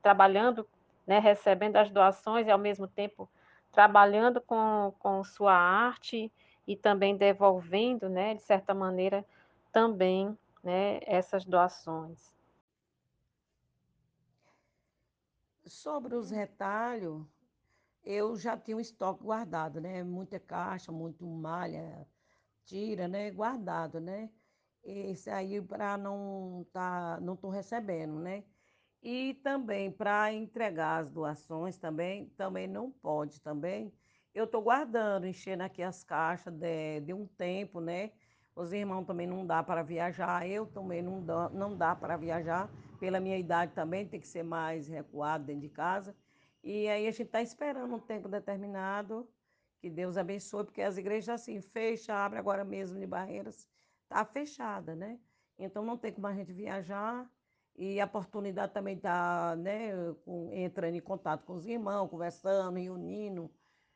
trabalhando, 0.01 0.65
né, 1.05 1.19
recebendo 1.19 1.77
as 1.79 1.91
doações 1.91 2.47
e 2.47 2.51
ao 2.51 2.59
mesmo 2.59 2.87
tempo 2.87 3.29
trabalhando 3.73 4.41
com, 4.41 4.95
com 4.99 5.23
sua 5.25 5.55
arte 5.55 6.33
e 6.67 6.77
também 6.77 7.17
devolvendo, 7.17 8.09
né, 8.09 8.35
de 8.35 8.43
certa 8.43 8.75
maneira, 8.75 9.25
também 9.73 10.37
né, 10.63 11.01
essas 11.07 11.45
doações. 11.45 12.35
Sobre 15.67 16.15
os 16.15 16.31
retalhos, 16.31 17.27
eu 18.05 18.37
já 18.37 18.57
tinha 18.57 18.77
um 18.77 18.81
estoque 18.81 19.23
guardado, 19.23 19.81
né? 19.81 20.03
Muita 20.03 20.41
caixa, 20.41 20.91
muito 20.91 21.27
malha, 21.27 22.07
tira, 22.65 23.07
né? 23.07 23.31
Guardado, 23.31 24.01
né? 24.01 24.31
Esse 24.83 25.31
aí 25.31 25.61
para 25.61 25.99
não 25.99 26.67
tá, 26.73 27.19
não 27.21 27.37
tô 27.37 27.51
recebendo, 27.51 28.19
né? 28.19 28.45
E 29.03 29.35
também 29.45 29.91
para 29.91 30.33
entregar 30.33 31.03
as 31.03 31.11
doações 31.11 31.79
também, 31.79 32.27
também 32.37 32.67
não 32.67 32.91
pode 32.91 33.41
também. 33.41 33.93
Eu 34.35 34.45
estou 34.45 34.63
guardando, 34.63 35.27
enchendo 35.27 35.63
aqui 35.63 35.83
as 35.83 36.03
caixas 36.03 36.53
de, 36.53 37.01
de 37.01 37.15
um 37.15 37.27
tempo, 37.27 37.81
né? 37.81 38.11
Os 38.55 38.73
irmãos 38.73 39.05
também 39.05 39.27
não 39.27 39.47
dá 39.47 39.63
para 39.63 39.83
viajar, 39.83 40.47
eu 40.49 40.67
também 40.67 41.01
não 41.01 41.25
dá, 41.25 41.49
não 41.51 41.77
dá 41.77 41.95
para 41.95 42.17
viajar, 42.17 42.69
pela 42.99 43.21
minha 43.21 43.39
idade 43.39 43.73
também 43.73 44.07
tem 44.07 44.19
que 44.19 44.27
ser 44.27 44.43
mais 44.43 44.89
recuado 44.89 45.45
dentro 45.45 45.63
de 45.63 45.69
casa. 45.69 46.15
E 46.63 46.89
aí 46.89 47.07
a 47.07 47.11
gente 47.13 47.27
está 47.27 47.41
esperando 47.41 47.95
um 47.95 48.01
tempo 48.01 48.29
determinado, 48.29 49.29
que 49.81 49.89
Deus 49.89 50.17
abençoe, 50.17 50.65
porque 50.65 50.83
as 50.83 50.99
igrejas 50.99 51.41
assim, 51.41 51.61
fecha, 51.61 52.13
abre 52.15 52.39
agora 52.39 52.65
mesmo 52.65 52.99
de 52.99 53.07
Barreiras, 53.07 53.69
está 54.03 54.25
fechada, 54.25 54.97
né? 54.97 55.21
Então 55.57 55.85
não 55.85 55.97
tem 55.97 56.13
como 56.13 56.27
a 56.27 56.35
gente 56.35 56.53
viajar 56.53 57.31
e 57.79 58.01
a 58.01 58.07
oportunidade 58.07 58.73
também 58.73 58.97
está 58.97 59.55
né, 59.57 59.91
entrando 60.53 60.97
em 60.97 61.01
contato 61.01 61.45
com 61.45 61.55
os 61.55 61.65
irmãos, 61.65 62.11
conversando, 62.11 62.77
reunindo, 62.77 63.49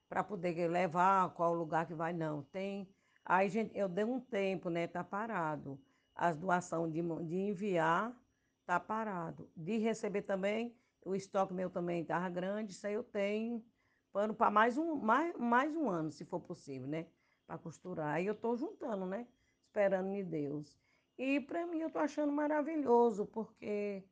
para 0.09 0.23
poder 0.23 0.69
levar 0.69 1.31
qual 1.35 1.53
lugar 1.53 1.85
que 1.85 1.93
vai, 1.93 2.13
não. 2.13 2.45
Tem. 2.45 2.89
Aí 3.25 3.49
gente, 3.49 3.77
eu 3.77 3.89
dei 3.89 4.05
um 4.05 4.21
tempo, 4.21 4.71
né? 4.71 4.87
Tá 4.87 5.03
parado. 5.03 5.81
As 6.15 6.37
doações 6.37 6.93
de, 6.93 7.03
de 7.27 7.35
enviar, 7.35 8.17
tá 8.65 8.79
parado. 8.79 9.51
De 9.57 9.79
receber 9.79 10.23
também, 10.23 10.77
o 11.05 11.13
estoque 11.13 11.53
meu 11.53 11.69
também 11.69 12.03
estava 12.03 12.29
grande, 12.29 12.73
isso 12.73 12.87
aí 12.87 12.95
eu 12.95 13.03
tenho 13.03 13.65
pano 14.13 14.33
para 14.33 14.51
mais 14.51 14.79
um, 14.79 14.95
mais, 14.95 15.35
mais 15.37 15.75
um 15.75 15.89
ano, 15.89 16.13
se 16.13 16.25
for 16.25 16.39
possível, 16.39 16.87
né? 16.87 17.07
Para 17.49 17.59
costurar. 17.59 18.15
Aí 18.15 18.27
eu 18.27 18.35
estou 18.35 18.57
juntando, 18.57 19.07
né? 19.07 19.27
Esperando 19.67 20.15
em 20.15 20.23
Deus. 20.23 20.79
E 21.25 21.39
para 21.39 21.65
mim 21.69 21.79
eu 21.79 21.87
estou 21.87 22.03
achando 22.03 22.33
maravilhoso, 22.33 23.25
porque 23.27 24.03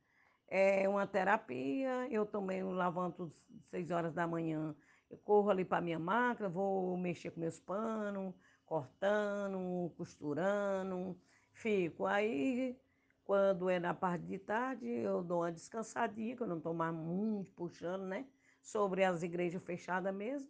é 0.46 0.88
uma 0.88 1.08
terapia. 1.08 2.06
Eu 2.08 2.24
também 2.24 2.62
levanto 2.62 3.34
seis 3.68 3.90
horas 3.90 4.14
da 4.14 4.28
manhã, 4.28 4.76
eu 5.10 5.18
corro 5.18 5.50
ali 5.50 5.64
para 5.64 5.80
minha 5.80 5.98
máquina, 5.98 6.48
vou 6.48 6.96
mexer 6.96 7.32
com 7.32 7.40
meus 7.40 7.58
panos, 7.58 8.32
cortando, 8.64 9.92
costurando, 9.96 11.20
fico. 11.52 12.06
Aí, 12.06 12.78
quando 13.24 13.68
é 13.68 13.80
na 13.80 13.92
parte 13.92 14.24
de 14.26 14.38
tarde, 14.38 14.86
eu 14.88 15.20
dou 15.20 15.40
uma 15.40 15.50
descansadinha, 15.50 16.36
que 16.36 16.42
eu 16.44 16.46
não 16.46 16.58
estou 16.58 16.72
mais 16.72 16.94
muito 16.94 17.50
puxando, 17.54 18.04
né? 18.04 18.24
Sobre 18.62 19.02
as 19.02 19.24
igrejas 19.24 19.60
fechadas 19.64 20.14
mesmo. 20.14 20.48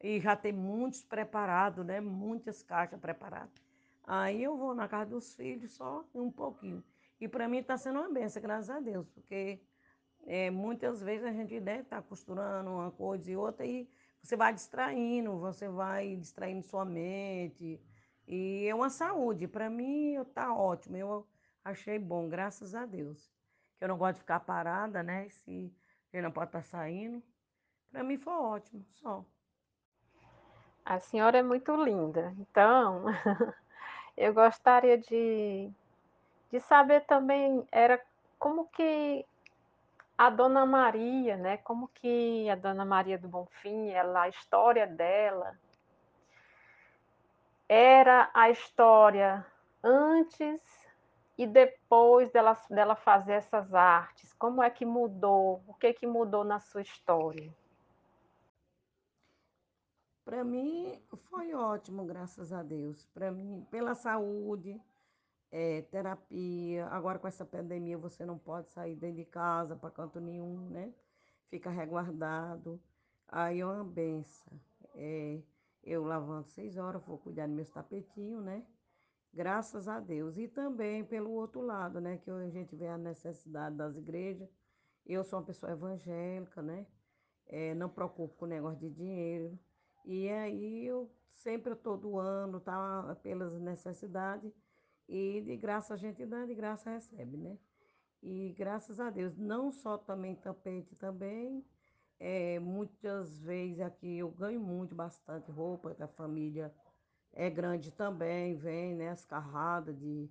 E 0.00 0.18
já 0.20 0.34
tem 0.34 0.54
muitos 0.54 1.02
preparados, 1.02 1.84
né? 1.84 2.00
Muitas 2.00 2.62
caixas 2.62 2.98
preparadas. 2.98 3.67
Aí 4.10 4.42
eu 4.42 4.56
vou 4.56 4.74
na 4.74 4.88
casa 4.88 5.10
dos 5.10 5.34
filhos 5.34 5.72
só 5.72 6.02
um 6.14 6.32
pouquinho. 6.32 6.82
E 7.20 7.28
para 7.28 7.46
mim 7.46 7.58
está 7.58 7.76
sendo 7.76 7.98
uma 7.98 8.08
benção, 8.08 8.40
graças 8.40 8.70
a 8.70 8.80
Deus, 8.80 9.06
porque 9.10 9.60
é, 10.26 10.50
muitas 10.50 11.02
vezes 11.02 11.26
a 11.26 11.30
gente 11.30 11.60
deve 11.60 11.82
estar 11.82 12.00
tá 12.00 12.08
costurando 12.08 12.70
uma 12.70 12.90
coisa 12.90 13.30
e 13.30 13.36
outra 13.36 13.66
e 13.66 13.86
você 14.22 14.34
vai 14.34 14.54
distraindo, 14.54 15.38
você 15.38 15.68
vai 15.68 16.16
distraindo 16.16 16.62
sua 16.62 16.86
mente. 16.86 17.78
E 18.26 18.66
é 18.66 18.74
uma 18.74 18.88
saúde. 18.88 19.46
Para 19.46 19.68
mim 19.68 20.14
está 20.16 20.54
ótimo. 20.54 20.96
Eu 20.96 21.28
achei 21.62 21.98
bom, 21.98 22.30
graças 22.30 22.74
a 22.74 22.86
Deus. 22.86 23.30
Que 23.76 23.84
eu 23.84 23.88
não 23.88 23.98
gosto 23.98 24.14
de 24.14 24.20
ficar 24.20 24.40
parada, 24.40 25.02
né? 25.02 25.28
Se 25.28 25.70
ele 26.14 26.22
não 26.22 26.32
pode 26.32 26.48
estar 26.48 26.62
tá 26.62 26.64
saindo. 26.64 27.22
Para 27.90 28.02
mim 28.02 28.16
foi 28.16 28.32
ótimo, 28.32 28.86
só. 28.88 29.22
A 30.82 30.98
senhora 30.98 31.36
é 31.36 31.42
muito 31.42 31.74
linda. 31.84 32.34
Então, 32.38 33.04
Eu 34.18 34.34
gostaria 34.34 34.98
de, 34.98 35.70
de 36.50 36.60
saber 36.60 37.02
também 37.02 37.64
era 37.70 38.02
como 38.36 38.66
que 38.66 39.24
a 40.18 40.28
Dona 40.28 40.66
Maria, 40.66 41.36
né? 41.36 41.58
Como 41.58 41.86
que 41.86 42.50
a 42.50 42.56
Dona 42.56 42.84
Maria 42.84 43.16
do 43.16 43.28
Bonfim, 43.28 43.90
ela, 43.90 44.22
a 44.22 44.28
história 44.28 44.88
dela 44.88 45.56
era 47.68 48.28
a 48.34 48.50
história 48.50 49.46
antes 49.84 50.60
e 51.36 51.46
depois 51.46 52.32
dela, 52.32 52.56
dela 52.68 52.96
fazer 52.96 53.34
essas 53.34 53.72
artes. 53.72 54.34
Como 54.34 54.60
é 54.60 54.68
que 54.68 54.84
mudou? 54.84 55.62
O 55.68 55.74
que 55.74 55.92
que 55.92 56.08
mudou 56.08 56.42
na 56.42 56.58
sua 56.58 56.82
história? 56.82 57.54
Para 60.28 60.44
mim 60.44 61.00
foi 61.30 61.54
ótimo, 61.54 62.04
graças 62.04 62.52
a 62.52 62.62
Deus. 62.62 63.06
Para 63.14 63.32
mim, 63.32 63.66
pela 63.70 63.94
saúde, 63.94 64.78
é, 65.50 65.80
terapia. 65.80 66.86
Agora 66.88 67.18
com 67.18 67.26
essa 67.26 67.46
pandemia 67.46 67.96
você 67.96 68.26
não 68.26 68.36
pode 68.36 68.68
sair 68.68 68.94
dentro 68.94 69.16
de 69.16 69.24
casa 69.24 69.74
para 69.74 69.90
canto 69.90 70.20
nenhum, 70.20 70.68
né? 70.68 70.92
Fica 71.48 71.70
resguardado. 71.70 72.78
Aí 73.26 73.60
é 73.60 73.64
uma 73.64 73.82
benção. 73.82 74.60
É, 74.94 75.40
eu 75.82 76.04
lavando 76.04 76.46
seis 76.46 76.76
horas, 76.76 77.02
vou 77.06 77.16
cuidar 77.16 77.46
dos 77.46 77.56
meus 77.56 77.70
tapetinhos, 77.70 78.44
né? 78.44 78.66
Graças 79.32 79.88
a 79.88 79.98
Deus. 79.98 80.36
E 80.36 80.46
também 80.46 81.06
pelo 81.06 81.30
outro 81.30 81.62
lado, 81.62 82.02
né? 82.02 82.18
Que 82.18 82.30
a 82.30 82.50
gente 82.50 82.76
vê 82.76 82.88
a 82.88 82.98
necessidade 82.98 83.76
das 83.76 83.96
igrejas. 83.96 84.46
Eu 85.06 85.24
sou 85.24 85.38
uma 85.38 85.46
pessoa 85.46 85.72
evangélica, 85.72 86.60
né? 86.60 86.86
É, 87.46 87.74
não 87.74 87.88
preocupo 87.88 88.34
com 88.36 88.44
o 88.44 88.48
negócio 88.48 88.80
de 88.80 88.90
dinheiro. 88.90 89.58
E 90.04 90.28
aí 90.28 90.86
eu 90.86 91.10
sempre 91.32 91.74
todo 91.74 92.18
ano, 92.18 92.60
tá? 92.60 93.16
Pelas 93.22 93.58
necessidades. 93.60 94.52
E 95.08 95.40
de 95.42 95.56
graça 95.56 95.94
a 95.94 95.96
gente 95.96 96.24
dá, 96.26 96.44
de 96.44 96.54
graça 96.54 96.90
recebe, 96.90 97.36
né? 97.36 97.58
E 98.22 98.52
graças 98.58 99.00
a 99.00 99.10
Deus, 99.10 99.36
não 99.36 99.70
só 99.70 99.96
também 99.96 100.34
tapete 100.34 100.96
também, 100.96 101.64
é, 102.18 102.58
muitas 102.58 103.38
vezes 103.40 103.80
aqui 103.80 104.18
eu 104.18 104.28
ganho 104.30 104.60
muito, 104.60 104.94
bastante 104.94 105.50
roupa, 105.50 105.94
da 105.94 106.08
família 106.08 106.74
é 107.32 107.48
grande 107.48 107.92
também, 107.92 108.56
vem, 108.56 108.94
né, 108.94 109.10
as 109.10 109.24
carradas 109.24 109.96
de, 109.96 110.28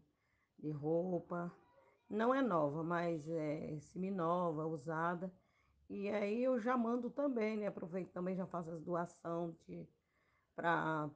de 0.60 0.72
roupa. 0.72 1.52
Não 2.10 2.34
é 2.34 2.42
nova, 2.42 2.84
mas 2.84 3.28
é 3.30 3.80
semi-nova, 3.80 4.66
usada. 4.66 5.32
E 5.90 6.10
aí 6.10 6.44
eu 6.44 6.60
já 6.60 6.78
mando 6.78 7.10
também, 7.10 7.58
né? 7.58 7.68
Aproveito 7.68 8.12
também, 8.12 8.36
já 8.36 8.46
faço 8.46 8.70
as 8.72 8.82
doações 8.82 9.56
para 10.56 11.10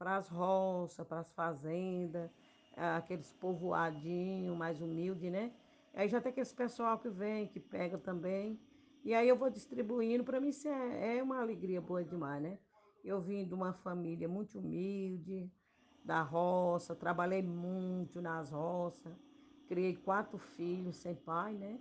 as 0.00 0.28
roças, 0.28 1.06
para 1.06 1.20
as 1.20 1.32
fazendas, 1.32 2.30
aqueles 2.74 3.32
povoadinhos 3.34 4.56
mais 4.56 4.80
humildes, 4.80 5.30
né? 5.30 5.52
Aí 5.94 6.08
já 6.08 6.20
tem 6.20 6.30
aquele 6.30 6.48
pessoal 6.48 6.98
que 6.98 7.08
vem, 7.08 7.48
que 7.48 7.60
pega 7.60 7.98
também. 7.98 8.58
E 9.04 9.14
aí 9.14 9.28
eu 9.28 9.36
vou 9.36 9.50
distribuindo, 9.50 10.24
para 10.24 10.40
mim 10.40 10.48
isso 10.48 10.68
é, 10.68 11.18
é 11.18 11.22
uma 11.22 11.40
alegria 11.40 11.80
boa 11.80 12.02
demais, 12.04 12.42
né? 12.42 12.58
Eu 13.04 13.20
vim 13.20 13.46
de 13.46 13.54
uma 13.54 13.72
família 13.72 14.28
muito 14.28 14.58
humilde, 14.58 15.50
da 16.04 16.22
roça, 16.22 16.94
trabalhei 16.94 17.42
muito 17.42 18.20
nas 18.20 18.50
roças, 18.50 19.12
criei 19.68 19.94
quatro 19.96 20.38
filhos 20.38 20.96
sem 20.96 21.14
pai, 21.14 21.54
né? 21.54 21.80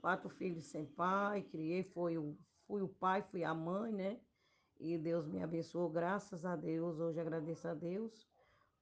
Quatro 0.00 0.28
filhos 0.28 0.64
sem 0.64 0.84
pai, 0.84 1.42
criei, 1.42 1.82
foi 1.82 2.16
o, 2.16 2.36
fui 2.66 2.82
o 2.82 2.88
pai, 2.88 3.22
fui 3.22 3.44
a 3.44 3.54
mãe, 3.54 3.92
né? 3.92 4.20
E 4.78 4.96
Deus 4.96 5.26
me 5.26 5.42
abençoou, 5.42 5.90
graças 5.90 6.44
a 6.44 6.56
Deus, 6.56 6.98
hoje 6.98 7.20
agradeço 7.20 7.68
a 7.68 7.74
Deus. 7.74 8.26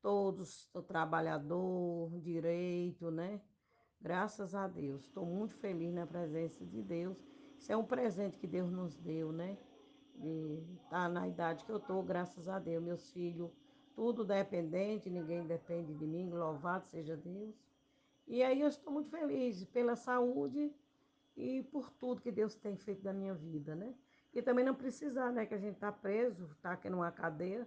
Todos, 0.01 0.71
o 0.73 0.81
trabalhador, 0.81 2.17
direito, 2.21 3.11
né? 3.11 3.41
Graças 4.01 4.55
a 4.55 4.69
Deus. 4.69 5.03
Estou 5.03 5.27
muito 5.27 5.55
feliz 5.55 5.93
na 5.93 6.07
presença 6.07 6.65
de 6.65 6.81
Deus. 6.81 7.19
Isso 7.59 7.73
é 7.73 7.77
um 7.77 7.85
presente 7.85 8.39
que 8.39 8.47
Deus 8.47 8.71
nos 8.71 8.97
deu, 8.97 9.33
né? 9.33 9.59
De 10.15 10.63
estar 10.85 10.91
tá 10.91 11.09
na 11.09 11.27
idade 11.27 11.65
que 11.65 11.73
eu 11.73 11.79
estou, 11.79 12.01
graças 12.03 12.49
a 12.49 12.61
Deus. 12.61 12.83
Meus 12.83 13.11
filhos, 13.11 13.51
tudo 13.93 14.25
dependente, 14.25 15.11
ninguém 15.11 15.45
depende 15.45 15.93
de 15.95 16.07
mim, 16.07 16.31
louvado 16.31 16.87
seja 16.87 17.17
Deus. 17.17 17.57
E 18.25 18.41
aí 18.41 18.61
eu 18.61 18.69
estou 18.69 18.93
muito 18.93 19.11
feliz 19.11 19.65
pela 19.65 19.97
saúde 19.97 20.73
e 21.39 21.63
por 21.63 21.89
tudo 21.93 22.21
que 22.21 22.33
Deus 22.33 22.57
tem 22.57 22.77
feito 22.77 23.05
na 23.05 23.13
minha 23.13 23.33
vida, 23.33 23.75
né? 23.77 23.95
E 24.35 24.43
também 24.43 24.65
não 24.65 24.75
precisar, 24.75 25.31
né? 25.31 25.47
Que 25.47 25.55
a 25.55 25.59
gente 25.59 25.79
tá 25.79 25.93
preso, 25.93 26.51
tá 26.61 26.73
aqui 26.73 26.91
numa 26.91 27.13
cadeia, 27.13 27.67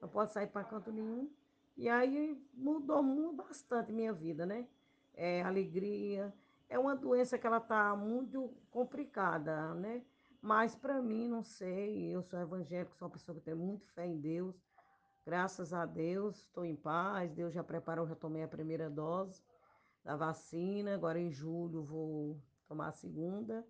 não 0.00 0.08
pode 0.08 0.32
sair 0.32 0.46
para 0.46 0.64
canto 0.64 0.90
nenhum. 0.90 1.30
E 1.76 1.86
aí 1.86 2.42
mudou 2.54 3.02
muito, 3.02 3.36
bastante 3.36 3.92
minha 3.92 4.12
vida, 4.12 4.46
né? 4.46 4.66
É, 5.14 5.42
alegria. 5.42 6.32
É 6.66 6.78
uma 6.78 6.96
doença 6.96 7.38
que 7.38 7.46
ela 7.46 7.60
tá 7.60 7.94
muito 7.94 8.54
complicada, 8.70 9.74
né? 9.74 10.02
Mas 10.40 10.74
para 10.74 11.02
mim, 11.02 11.28
não 11.28 11.42
sei, 11.42 12.06
eu 12.06 12.22
sou 12.22 12.40
evangélico, 12.40 12.96
sou 12.96 13.06
uma 13.06 13.12
pessoa 13.12 13.36
que 13.36 13.44
tem 13.44 13.54
muito 13.54 13.86
fé 13.88 14.06
em 14.06 14.18
Deus. 14.18 14.56
Graças 15.26 15.74
a 15.74 15.84
Deus, 15.84 16.38
estou 16.38 16.64
em 16.64 16.74
paz. 16.74 17.30
Deus 17.32 17.52
já 17.52 17.62
preparou, 17.62 18.06
já 18.06 18.14
tomei 18.14 18.42
a 18.42 18.48
primeira 18.48 18.88
dose 18.88 19.42
da 20.02 20.16
vacina. 20.16 20.94
Agora 20.94 21.18
em 21.18 21.30
julho 21.30 21.82
vou 21.82 22.40
tomar 22.70 22.88
a 22.88 22.92
segunda. 22.92 23.66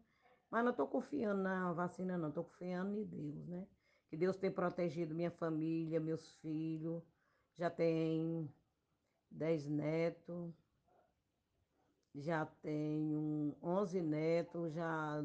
Mas 0.50 0.62
não 0.62 0.72
estou 0.72 0.86
confiando 0.86 1.42
na 1.42 1.72
vacina, 1.72 2.18
não. 2.18 2.28
Estou 2.28 2.44
confiando 2.44 2.98
em 2.98 3.04
Deus, 3.04 3.46
né? 3.48 3.66
Que 4.10 4.16
Deus 4.16 4.36
tem 4.36 4.50
protegido 4.50 5.14
minha 5.14 5.30
família, 5.30 5.98
meus 5.98 6.36
filhos. 6.36 7.02
Já 7.56 7.70
tem 7.70 8.52
dez 9.30 9.66
netos. 9.66 10.52
Já 12.14 12.44
tenho 12.44 13.56
11 13.62 14.02
netos, 14.02 14.72
já 14.74 15.24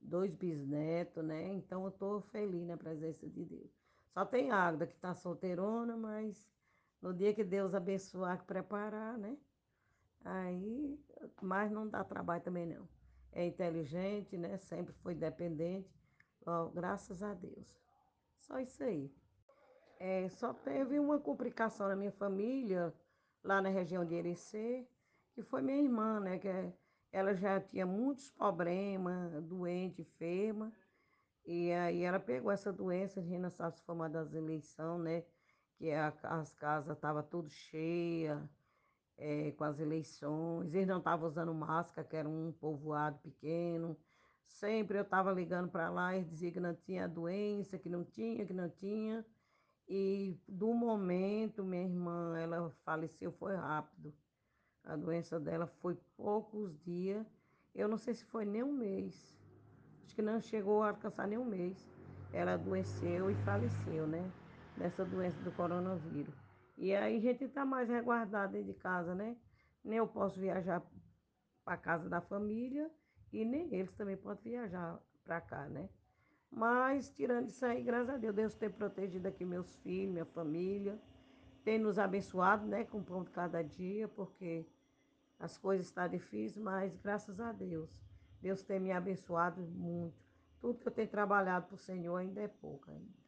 dois 0.00 0.34
bisnetos, 0.34 1.24
né? 1.24 1.54
Então 1.54 1.84
eu 1.84 1.88
estou 1.90 2.20
feliz 2.20 2.66
na 2.66 2.76
presença 2.76 3.26
de 3.28 3.44
Deus. 3.44 3.70
Só 4.12 4.24
tem 4.24 4.50
Águeda 4.50 4.86
que 4.86 4.94
está 4.94 5.14
solteirona, 5.14 5.96
mas 5.96 6.44
no 7.00 7.14
dia 7.14 7.32
que 7.32 7.44
Deus 7.44 7.72
abençoar, 7.72 8.38
que 8.38 8.44
preparar, 8.44 9.16
né? 9.16 9.38
Aí, 10.24 10.98
mas 11.40 11.70
não 11.70 11.88
dá 11.88 12.02
trabalho 12.02 12.42
também 12.42 12.66
não. 12.66 12.97
É 13.38 13.46
inteligente, 13.46 14.36
né? 14.36 14.58
Sempre 14.58 14.92
foi 14.94 15.14
dependente. 15.14 15.88
Oh, 16.44 16.70
graças 16.70 17.22
a 17.22 17.34
Deus. 17.34 17.72
Só 18.40 18.58
isso 18.58 18.82
aí. 18.82 19.14
É, 20.00 20.28
só 20.28 20.52
teve 20.52 20.98
uma 20.98 21.20
complicação 21.20 21.86
na 21.86 21.94
minha 21.94 22.10
família, 22.10 22.92
lá 23.44 23.62
na 23.62 23.68
região 23.68 24.04
de 24.04 24.16
Erecê, 24.16 24.84
que 25.32 25.44
foi 25.44 25.62
minha 25.62 25.80
irmã, 25.80 26.18
né? 26.18 26.36
Que 26.36 26.48
é, 26.48 26.72
ela 27.12 27.32
já 27.32 27.60
tinha 27.60 27.86
muitos 27.86 28.28
problemas, 28.28 29.40
doente, 29.44 30.02
enferma. 30.02 30.72
E 31.46 31.70
aí 31.70 32.02
ela 32.02 32.18
pegou 32.18 32.50
essa 32.50 32.72
doença, 32.72 33.20
a 33.20 33.22
gente 33.22 33.38
não 33.38 33.50
sabe 33.50 33.76
se 33.76 33.84
foi 33.84 33.94
uma 33.94 34.10
das 34.10 34.34
eleições, 34.34 35.00
né? 35.00 35.24
Que 35.76 35.92
a, 35.92 36.12
as 36.24 36.52
casas 36.54 36.96
estavam 36.96 37.22
tudo 37.22 37.48
cheias, 37.48 38.42
é, 39.18 39.50
com 39.52 39.64
as 39.64 39.78
eleições. 39.80 40.72
Eles 40.72 40.86
não 40.86 40.98
estavam 40.98 41.28
usando 41.28 41.52
máscara, 41.52 42.06
que 42.06 42.16
era 42.16 42.28
um 42.28 42.52
povoado 42.52 43.18
pequeno. 43.18 43.96
Sempre 44.46 44.98
eu 44.98 45.02
estava 45.02 45.32
ligando 45.32 45.68
para 45.68 45.90
lá 45.90 46.16
e 46.16 46.24
dizia 46.24 46.50
que 46.50 46.60
não 46.60 46.74
tinha 46.74 47.08
doença, 47.08 47.78
que 47.78 47.88
não 47.88 48.04
tinha, 48.04 48.46
que 48.46 48.54
não 48.54 48.68
tinha. 48.70 49.24
E 49.86 50.38
do 50.46 50.72
momento, 50.72 51.64
minha 51.64 51.82
irmã, 51.82 52.38
ela 52.38 52.70
faleceu, 52.84 53.32
foi 53.32 53.54
rápido. 53.56 54.14
A 54.84 54.96
doença 54.96 55.38
dela 55.38 55.66
foi 55.66 55.96
poucos 56.16 56.78
dias. 56.82 57.26
Eu 57.74 57.88
não 57.88 57.98
sei 57.98 58.14
se 58.14 58.24
foi 58.24 58.44
nem 58.44 58.62
um 58.62 58.72
mês. 58.72 59.36
Acho 60.04 60.14
que 60.14 60.22
não 60.22 60.40
chegou 60.40 60.82
a 60.82 60.90
alcançar 60.90 61.26
nem 61.26 61.38
um 61.38 61.44
mês. 61.44 61.86
Ela 62.32 62.54
adoeceu 62.54 63.30
e 63.30 63.34
faleceu, 63.44 64.06
né? 64.06 64.30
Nessa 64.76 65.04
doença 65.04 65.40
do 65.42 65.52
coronavírus. 65.52 66.47
E 66.78 66.94
aí 66.94 67.16
a 67.16 67.20
gente 67.20 67.42
está 67.44 67.64
mais 67.64 67.88
resguardado 67.88 68.52
dentro 68.52 68.72
de 68.72 68.78
casa, 68.78 69.12
né? 69.12 69.36
Nem 69.84 69.98
eu 69.98 70.06
posso 70.06 70.38
viajar 70.38 70.80
para 71.64 71.76
casa 71.76 72.08
da 72.08 72.20
família 72.20 72.88
e 73.32 73.44
nem 73.44 73.74
eles 73.74 73.92
também 73.94 74.16
podem 74.16 74.52
viajar 74.52 74.96
para 75.24 75.40
cá, 75.40 75.68
né? 75.68 75.88
Mas, 76.50 77.10
tirando 77.10 77.48
isso 77.48 77.66
aí, 77.66 77.82
graças 77.82 78.10
a 78.10 78.16
Deus, 78.16 78.34
Deus 78.34 78.54
tem 78.54 78.70
protegido 78.70 79.26
aqui 79.26 79.44
meus 79.44 79.76
filhos, 79.78 80.12
minha 80.12 80.24
família, 80.24 80.98
tem 81.64 81.78
nos 81.80 81.98
abençoado, 81.98 82.64
né, 82.64 82.84
com 82.84 82.98
o 82.98 83.04
pão 83.04 83.24
de 83.24 83.30
cada 83.30 83.60
dia, 83.60 84.08
porque 84.08 84.64
as 85.38 85.58
coisas 85.58 85.86
estão 85.86 86.08
difíceis, 86.08 86.56
mas 86.56 86.96
graças 86.96 87.40
a 87.40 87.52
Deus, 87.52 87.90
Deus 88.40 88.62
tem 88.62 88.78
me 88.80 88.92
abençoado 88.92 89.60
muito. 89.60 90.16
Tudo 90.60 90.78
que 90.78 90.88
eu 90.88 90.92
tenho 90.92 91.08
trabalhado 91.08 91.66
para 91.66 91.74
o 91.74 91.78
Senhor 91.78 92.16
ainda 92.16 92.40
é 92.40 92.48
pouco 92.48 92.90
ainda. 92.90 93.27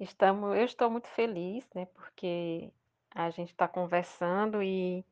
Estamos, 0.00 0.56
eu 0.56 0.64
estou 0.64 0.88
muito 0.88 1.08
feliz, 1.08 1.68
né, 1.74 1.86
porque 1.86 2.72
a 3.12 3.30
gente 3.30 3.50
está 3.50 3.66
conversando 3.66 4.62
e 4.62 5.04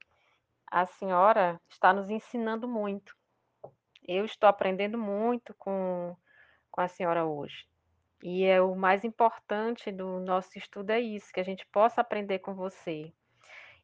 a 0.71 0.87
senhora 0.87 1.61
está 1.69 1.93
nos 1.93 2.09
ensinando 2.09 2.69
muito. 2.69 3.16
Eu 4.07 4.25
estou 4.25 4.49
aprendendo 4.49 4.97
muito 4.97 5.52
com, 5.55 6.16
com 6.71 6.81
a 6.81 6.87
senhora 6.87 7.25
hoje. 7.25 7.66
E 8.23 8.45
é 8.45 8.61
o 8.61 8.76
mais 8.76 9.05
importante 9.05 9.90
do 9.90 10.21
nosso 10.21 10.57
estudo 10.57 10.90
é 10.90 11.00
isso, 11.00 11.33
que 11.33 11.40
a 11.40 11.45
gente 11.45 11.66
possa 11.66 12.00
aprender 12.00 12.38
com 12.38 12.55
você 12.55 13.12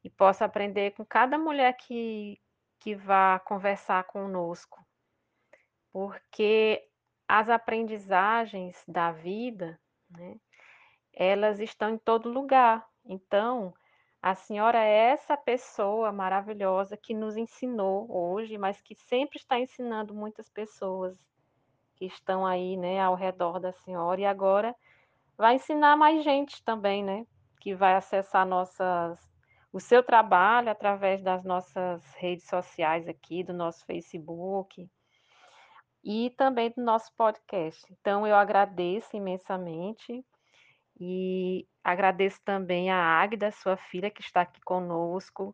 e 0.04 0.10
possa 0.10 0.44
aprender 0.44 0.92
com 0.92 1.04
cada 1.04 1.36
mulher 1.36 1.76
que, 1.76 2.40
que 2.78 2.94
vá 2.94 3.40
conversar 3.40 4.04
conosco. 4.04 4.84
Porque 5.92 6.88
as 7.26 7.48
aprendizagens 7.48 8.82
da 8.86 9.10
vida, 9.10 9.78
né, 10.08 10.36
elas 11.12 11.60
estão 11.60 11.90
em 11.90 11.98
todo 11.98 12.28
lugar. 12.28 12.86
Então, 13.04 13.74
a 14.22 14.34
senhora 14.34 14.78
é 14.78 15.10
essa 15.10 15.36
pessoa 15.36 16.12
maravilhosa 16.12 16.96
que 16.96 17.12
nos 17.12 17.36
ensinou 17.36 18.06
hoje, 18.08 18.56
mas 18.56 18.80
que 18.80 18.94
sempre 18.94 19.38
está 19.38 19.58
ensinando 19.58 20.14
muitas 20.14 20.48
pessoas 20.48 21.18
que 21.96 22.06
estão 22.06 22.46
aí, 22.46 22.76
né, 22.76 23.00
ao 23.00 23.14
redor 23.14 23.58
da 23.58 23.72
senhora 23.72 24.20
e 24.20 24.24
agora 24.24 24.74
vai 25.36 25.56
ensinar 25.56 25.96
mais 25.96 26.22
gente 26.22 26.62
também, 26.62 27.02
né, 27.02 27.26
que 27.60 27.74
vai 27.74 27.94
acessar 27.94 28.46
nossas 28.46 29.18
o 29.72 29.80
seu 29.80 30.02
trabalho 30.02 30.70
através 30.70 31.22
das 31.22 31.42
nossas 31.44 32.04
redes 32.16 32.46
sociais 32.46 33.08
aqui, 33.08 33.42
do 33.42 33.54
nosso 33.54 33.84
Facebook 33.86 34.86
e 36.04 36.30
também 36.36 36.70
do 36.70 36.82
nosso 36.82 37.10
podcast. 37.16 37.82
Então 37.90 38.26
eu 38.26 38.36
agradeço 38.36 39.16
imensamente 39.16 40.24
e 41.04 41.66
agradeço 41.82 42.40
também 42.44 42.88
a 42.88 42.96
Águida, 42.96 43.50
sua 43.50 43.76
filha, 43.76 44.08
que 44.08 44.20
está 44.20 44.42
aqui 44.42 44.60
conosco, 44.60 45.52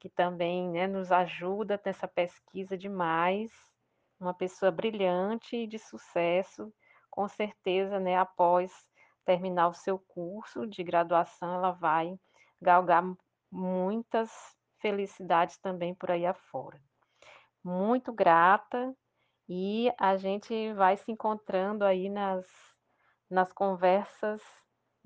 que 0.00 0.08
também 0.08 0.66
né, 0.70 0.86
nos 0.86 1.12
ajuda 1.12 1.78
nessa 1.84 2.08
pesquisa 2.08 2.74
demais. 2.74 3.52
Uma 4.18 4.32
pessoa 4.32 4.72
brilhante 4.72 5.56
e 5.56 5.66
de 5.66 5.78
sucesso, 5.78 6.72
com 7.10 7.28
certeza, 7.28 8.00
né, 8.00 8.16
após 8.16 8.72
terminar 9.26 9.68
o 9.68 9.74
seu 9.74 9.98
curso 9.98 10.66
de 10.66 10.82
graduação, 10.82 11.56
ela 11.56 11.72
vai 11.72 12.18
galgar 12.58 13.04
muitas 13.52 14.30
felicidades 14.78 15.58
também 15.58 15.94
por 15.94 16.10
aí 16.10 16.24
afora. 16.24 16.80
Muito 17.62 18.10
grata 18.10 18.96
e 19.46 19.92
a 19.98 20.16
gente 20.16 20.72
vai 20.72 20.96
se 20.96 21.12
encontrando 21.12 21.84
aí 21.84 22.08
nas, 22.08 22.46
nas 23.28 23.52
conversas 23.52 24.40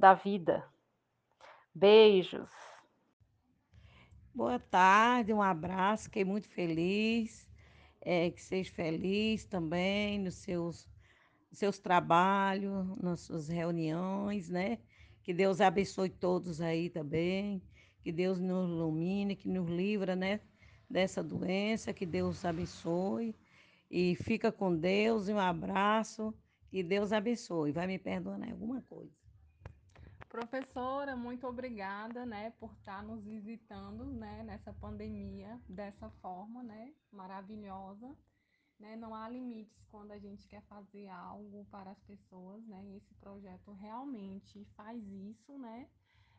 da 0.02 0.14
vida. 0.14 0.68
Beijos. 1.72 2.50
Boa 4.34 4.58
tarde, 4.58 5.32
um 5.32 5.40
abraço, 5.40 6.04
fiquei 6.04 6.24
muito 6.24 6.48
feliz. 6.48 7.48
É, 8.00 8.28
que 8.32 8.42
seja 8.42 8.72
feliz 8.72 9.44
também 9.44 10.18
nos 10.18 10.34
seus, 10.34 10.88
seus 11.52 11.78
trabalhos, 11.78 12.98
nas 13.00 13.20
suas 13.20 13.46
reuniões, 13.46 14.50
né? 14.50 14.80
Que 15.22 15.32
Deus 15.32 15.60
abençoe 15.60 16.10
todos 16.10 16.60
aí 16.60 16.90
também. 16.90 17.62
Que 18.02 18.10
Deus 18.10 18.40
nos 18.40 18.68
ilumine, 18.70 19.36
que 19.36 19.48
nos 19.48 19.70
livra, 19.70 20.16
né? 20.16 20.40
Dessa 20.90 21.22
doença, 21.22 21.92
que 21.92 22.04
Deus 22.04 22.44
abençoe. 22.44 23.36
E 23.88 24.16
fica 24.16 24.50
com 24.50 24.74
Deus 24.74 25.28
e 25.28 25.32
um 25.32 25.38
abraço. 25.38 26.34
Que 26.68 26.82
Deus 26.82 27.12
abençoe. 27.12 27.70
Vai 27.70 27.86
me 27.86 28.00
perdoar 28.00 28.42
alguma 28.50 28.82
coisa. 28.82 29.21
Professora, 30.32 31.14
muito 31.14 31.46
obrigada, 31.46 32.24
né, 32.24 32.52
por 32.58 32.72
estar 32.72 33.02
nos 33.02 33.22
visitando, 33.22 34.06
né, 34.06 34.42
nessa 34.42 34.72
pandemia 34.72 35.60
dessa 35.68 36.08
forma, 36.22 36.62
né, 36.62 36.94
maravilhosa, 37.12 38.16
né? 38.80 38.96
Não 38.96 39.14
há 39.14 39.28
limites 39.28 39.84
quando 39.90 40.10
a 40.12 40.18
gente 40.18 40.48
quer 40.48 40.62
fazer 40.62 41.06
algo 41.08 41.66
para 41.70 41.90
as 41.90 42.00
pessoas, 42.04 42.66
né? 42.66 42.82
E 42.86 42.96
esse 42.96 43.14
projeto 43.16 43.72
realmente 43.72 44.64
faz 44.74 45.06
isso, 45.06 45.58
né? 45.58 45.86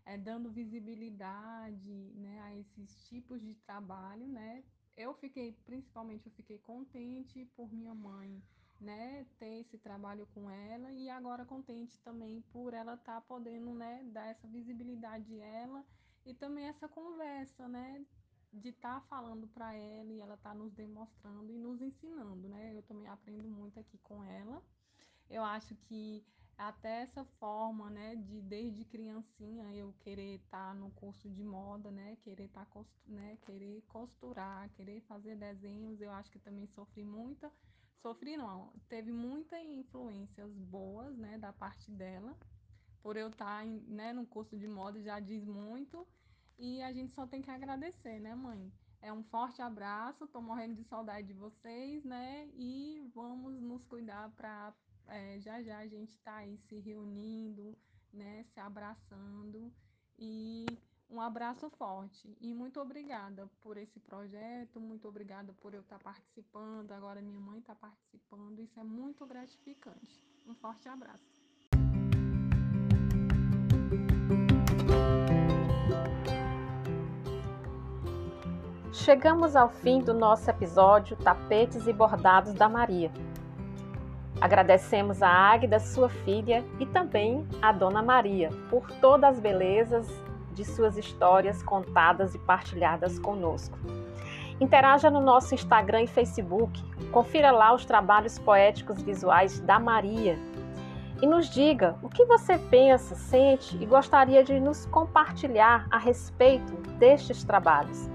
É, 0.06 0.18
dando 0.18 0.50
visibilidade, 0.50 2.12
né, 2.16 2.42
a 2.42 2.56
esses 2.56 3.08
tipos 3.08 3.40
de 3.44 3.54
trabalho, 3.54 4.28
né? 4.28 4.64
Eu 4.98 5.14
fiquei, 5.14 5.52
principalmente, 5.68 6.26
eu 6.26 6.32
fiquei 6.32 6.58
contente 6.58 7.46
por 7.56 7.72
minha 7.72 7.94
mãe 7.94 8.42
né, 8.84 9.26
ter 9.40 9.62
esse 9.62 9.78
trabalho 9.78 10.28
com 10.34 10.50
ela 10.50 10.92
e 10.92 11.10
agora 11.10 11.46
contente 11.46 12.00
também 12.02 12.42
por 12.52 12.74
ela 12.74 12.96
estar 12.96 13.16
tá 13.16 13.22
podendo, 13.22 13.74
né, 13.74 14.04
dar 14.12 14.28
essa 14.28 14.48
visibilidade 14.48 15.40
ela 15.40 15.84
e 16.26 16.34
também 16.34 16.66
essa 16.66 16.88
conversa, 16.88 17.68
né, 17.68 18.06
de 18.52 18.70
estar 18.70 19.00
tá 19.00 19.08
falando 19.08 19.48
para 19.48 19.74
ela 19.74 20.12
e 20.12 20.20
ela 20.20 20.38
tá 20.38 20.54
nos 20.54 20.72
demonstrando 20.74 21.52
e 21.52 21.58
nos 21.58 21.82
ensinando, 21.82 22.48
né? 22.48 22.72
Eu 22.76 22.84
também 22.84 23.08
aprendo 23.08 23.48
muito 23.50 23.80
aqui 23.80 23.98
com 23.98 24.24
ela. 24.24 24.62
Eu 25.28 25.44
acho 25.44 25.76
que 25.76 26.24
até 26.56 27.02
essa 27.02 27.26
forma, 27.40 27.90
né, 27.90 28.16
de 28.16 28.42
desde 28.42 28.86
criancinha 28.86 29.74
eu 29.74 29.92
querer 30.02 30.36
estar 30.36 30.68
tá 30.70 30.74
no 30.76 30.92
curso 30.92 31.28
de 31.30 31.44
moda, 31.44 31.90
né, 31.90 32.16
querer 32.22 32.48
tá 32.50 32.68
né, 33.08 33.38
querer 33.42 33.82
costurar, 33.88 34.70
querer 34.74 35.02
fazer 35.02 35.36
desenhos, 35.36 36.00
eu 36.00 36.12
acho 36.12 36.30
que 36.30 36.40
também 36.40 36.68
sofri 36.68 37.04
muita 37.04 37.52
Sofri 38.04 38.36
não, 38.36 38.74
teve 38.90 39.14
muitas 39.14 39.66
influências 39.70 40.54
boas, 40.58 41.18
né, 41.18 41.38
da 41.38 41.54
parte 41.54 41.90
dela. 41.90 42.38
Por 43.02 43.16
eu 43.16 43.30
estar, 43.30 43.62
tá 43.62 43.66
né, 43.66 44.12
no 44.12 44.26
curso 44.26 44.58
de 44.58 44.68
moda 44.68 45.02
já 45.02 45.22
diz 45.22 45.46
muito. 45.46 46.06
E 46.60 46.82
a 46.82 46.92
gente 46.92 47.14
só 47.14 47.26
tem 47.26 47.42
que 47.42 47.50
agradecer, 47.50 48.20
né, 48.20 48.36
mãe? 48.36 48.70
É 49.02 49.12
um 49.12 49.24
forte 49.24 49.62
abraço, 49.62 50.28
tô 50.28 50.42
morrendo 50.42 50.76
de 50.76 50.84
saudade 50.84 51.28
de 51.28 51.34
vocês, 51.34 52.04
né? 52.04 52.50
E 52.56 53.10
vamos 53.16 53.62
nos 53.62 53.86
cuidar 53.86 54.30
para 54.32 54.74
é, 55.08 55.40
já 55.40 55.62
já 55.64 55.80
a 55.80 55.88
gente 55.88 56.18
tá 56.20 56.36
aí 56.36 56.58
se 56.58 56.80
reunindo, 56.80 57.78
né? 58.12 58.44
Se 58.54 58.60
abraçando. 58.60 59.74
E 60.20 60.66
abraço 61.24 61.70
forte 61.72 62.36
e 62.40 62.54
muito 62.54 62.80
obrigada 62.80 63.50
por 63.62 63.78
esse 63.78 64.00
projeto, 64.00 64.80
muito 64.80 65.08
obrigada 65.08 65.54
por 65.62 65.74
eu 65.74 65.82
estar 65.82 66.00
participando. 66.00 66.92
Agora 66.92 67.22
minha 67.22 67.40
mãe 67.40 67.60
está 67.60 67.74
participando, 67.74 68.60
isso 68.60 68.80
é 68.80 68.84
muito 68.84 69.26
gratificante. 69.26 70.24
Um 70.46 70.54
forte 70.54 70.88
abraço. 70.88 71.42
Chegamos 78.92 79.56
ao 79.56 79.70
fim 79.70 80.02
do 80.02 80.14
nosso 80.14 80.50
episódio 80.50 81.18
Tapetes 81.18 81.88
e 81.88 81.94
Bordados 81.94 82.54
da 82.54 82.70
Maria. 82.70 83.12
Agradecemos 84.40 85.22
a 85.22 85.30
Águida, 85.30 85.80
sua 85.80 86.10
filha, 86.10 86.64
e 86.80 86.86
também 86.86 87.48
a 87.62 87.72
Dona 87.72 88.04
Maria 88.04 88.50
por 88.70 88.90
todas 89.00 89.36
as 89.36 89.40
belezas 89.40 90.08
de 90.54 90.64
suas 90.64 90.98
histórias 90.98 91.62
contadas 91.64 92.36
e 92.36 92.40
partilhadas 92.40 93.20
conosco. 93.20 93.78
Interaja 94.62 95.10
no 95.10 95.20
nosso 95.20 95.54
Instagram 95.54 96.04
e 96.04 96.08
Facebook, 96.08 96.82
confira 97.12 97.52
lá 97.52 97.74
os 97.74 97.86
trabalhos 97.86 98.38
poéticos 98.40 99.02
visuais 99.02 99.60
da 99.60 99.80
Maria 99.80 100.38
e 101.22 101.26
nos 101.26 101.50
diga 101.50 101.96
o 102.02 102.10
que 102.10 102.26
você 102.26 102.58
pensa, 102.58 103.16
sente 103.16 103.78
e 103.82 103.86
gostaria 103.86 104.44
de 104.44 104.60
nos 104.60 104.86
compartilhar 104.86 105.88
a 105.90 105.98
respeito 105.98 106.74
destes 106.98 107.44
trabalhos. 107.44 108.10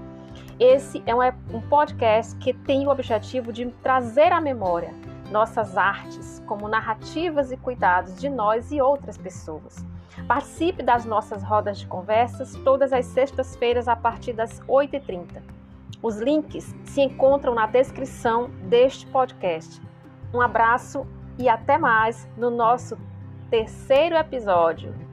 Esse 0.59 1.01
é 1.05 1.15
um 1.15 1.61
podcast 1.69 2.35
que 2.37 2.53
tem 2.53 2.85
o 2.85 2.91
objetivo 2.91 3.51
de 3.51 3.65
trazer 3.83 4.31
à 4.31 4.39
memória 4.39 4.93
nossas 5.31 5.77
artes 5.77 6.41
como 6.45 6.67
narrativas 6.67 7.51
e 7.51 7.57
cuidados 7.57 8.19
de 8.19 8.29
nós 8.29 8.71
e 8.71 8.81
outras 8.81 9.17
pessoas. 9.17 9.85
Participe 10.27 10.83
das 10.83 11.05
nossas 11.05 11.43
rodas 11.43 11.79
de 11.79 11.87
conversas 11.87 12.55
todas 12.63 12.93
as 12.93 13.05
sextas-feiras 13.05 13.87
a 13.87 13.95
partir 13.95 14.33
das 14.33 14.61
8h30. 14.61 15.41
Os 16.01 16.17
links 16.17 16.73
se 16.85 17.01
encontram 17.01 17.53
na 17.53 17.65
descrição 17.65 18.49
deste 18.69 19.05
podcast. 19.07 19.81
Um 20.33 20.41
abraço 20.41 21.05
e 21.37 21.49
até 21.49 21.77
mais 21.77 22.27
no 22.37 22.49
nosso 22.49 22.97
terceiro 23.49 24.15
episódio. 24.15 25.08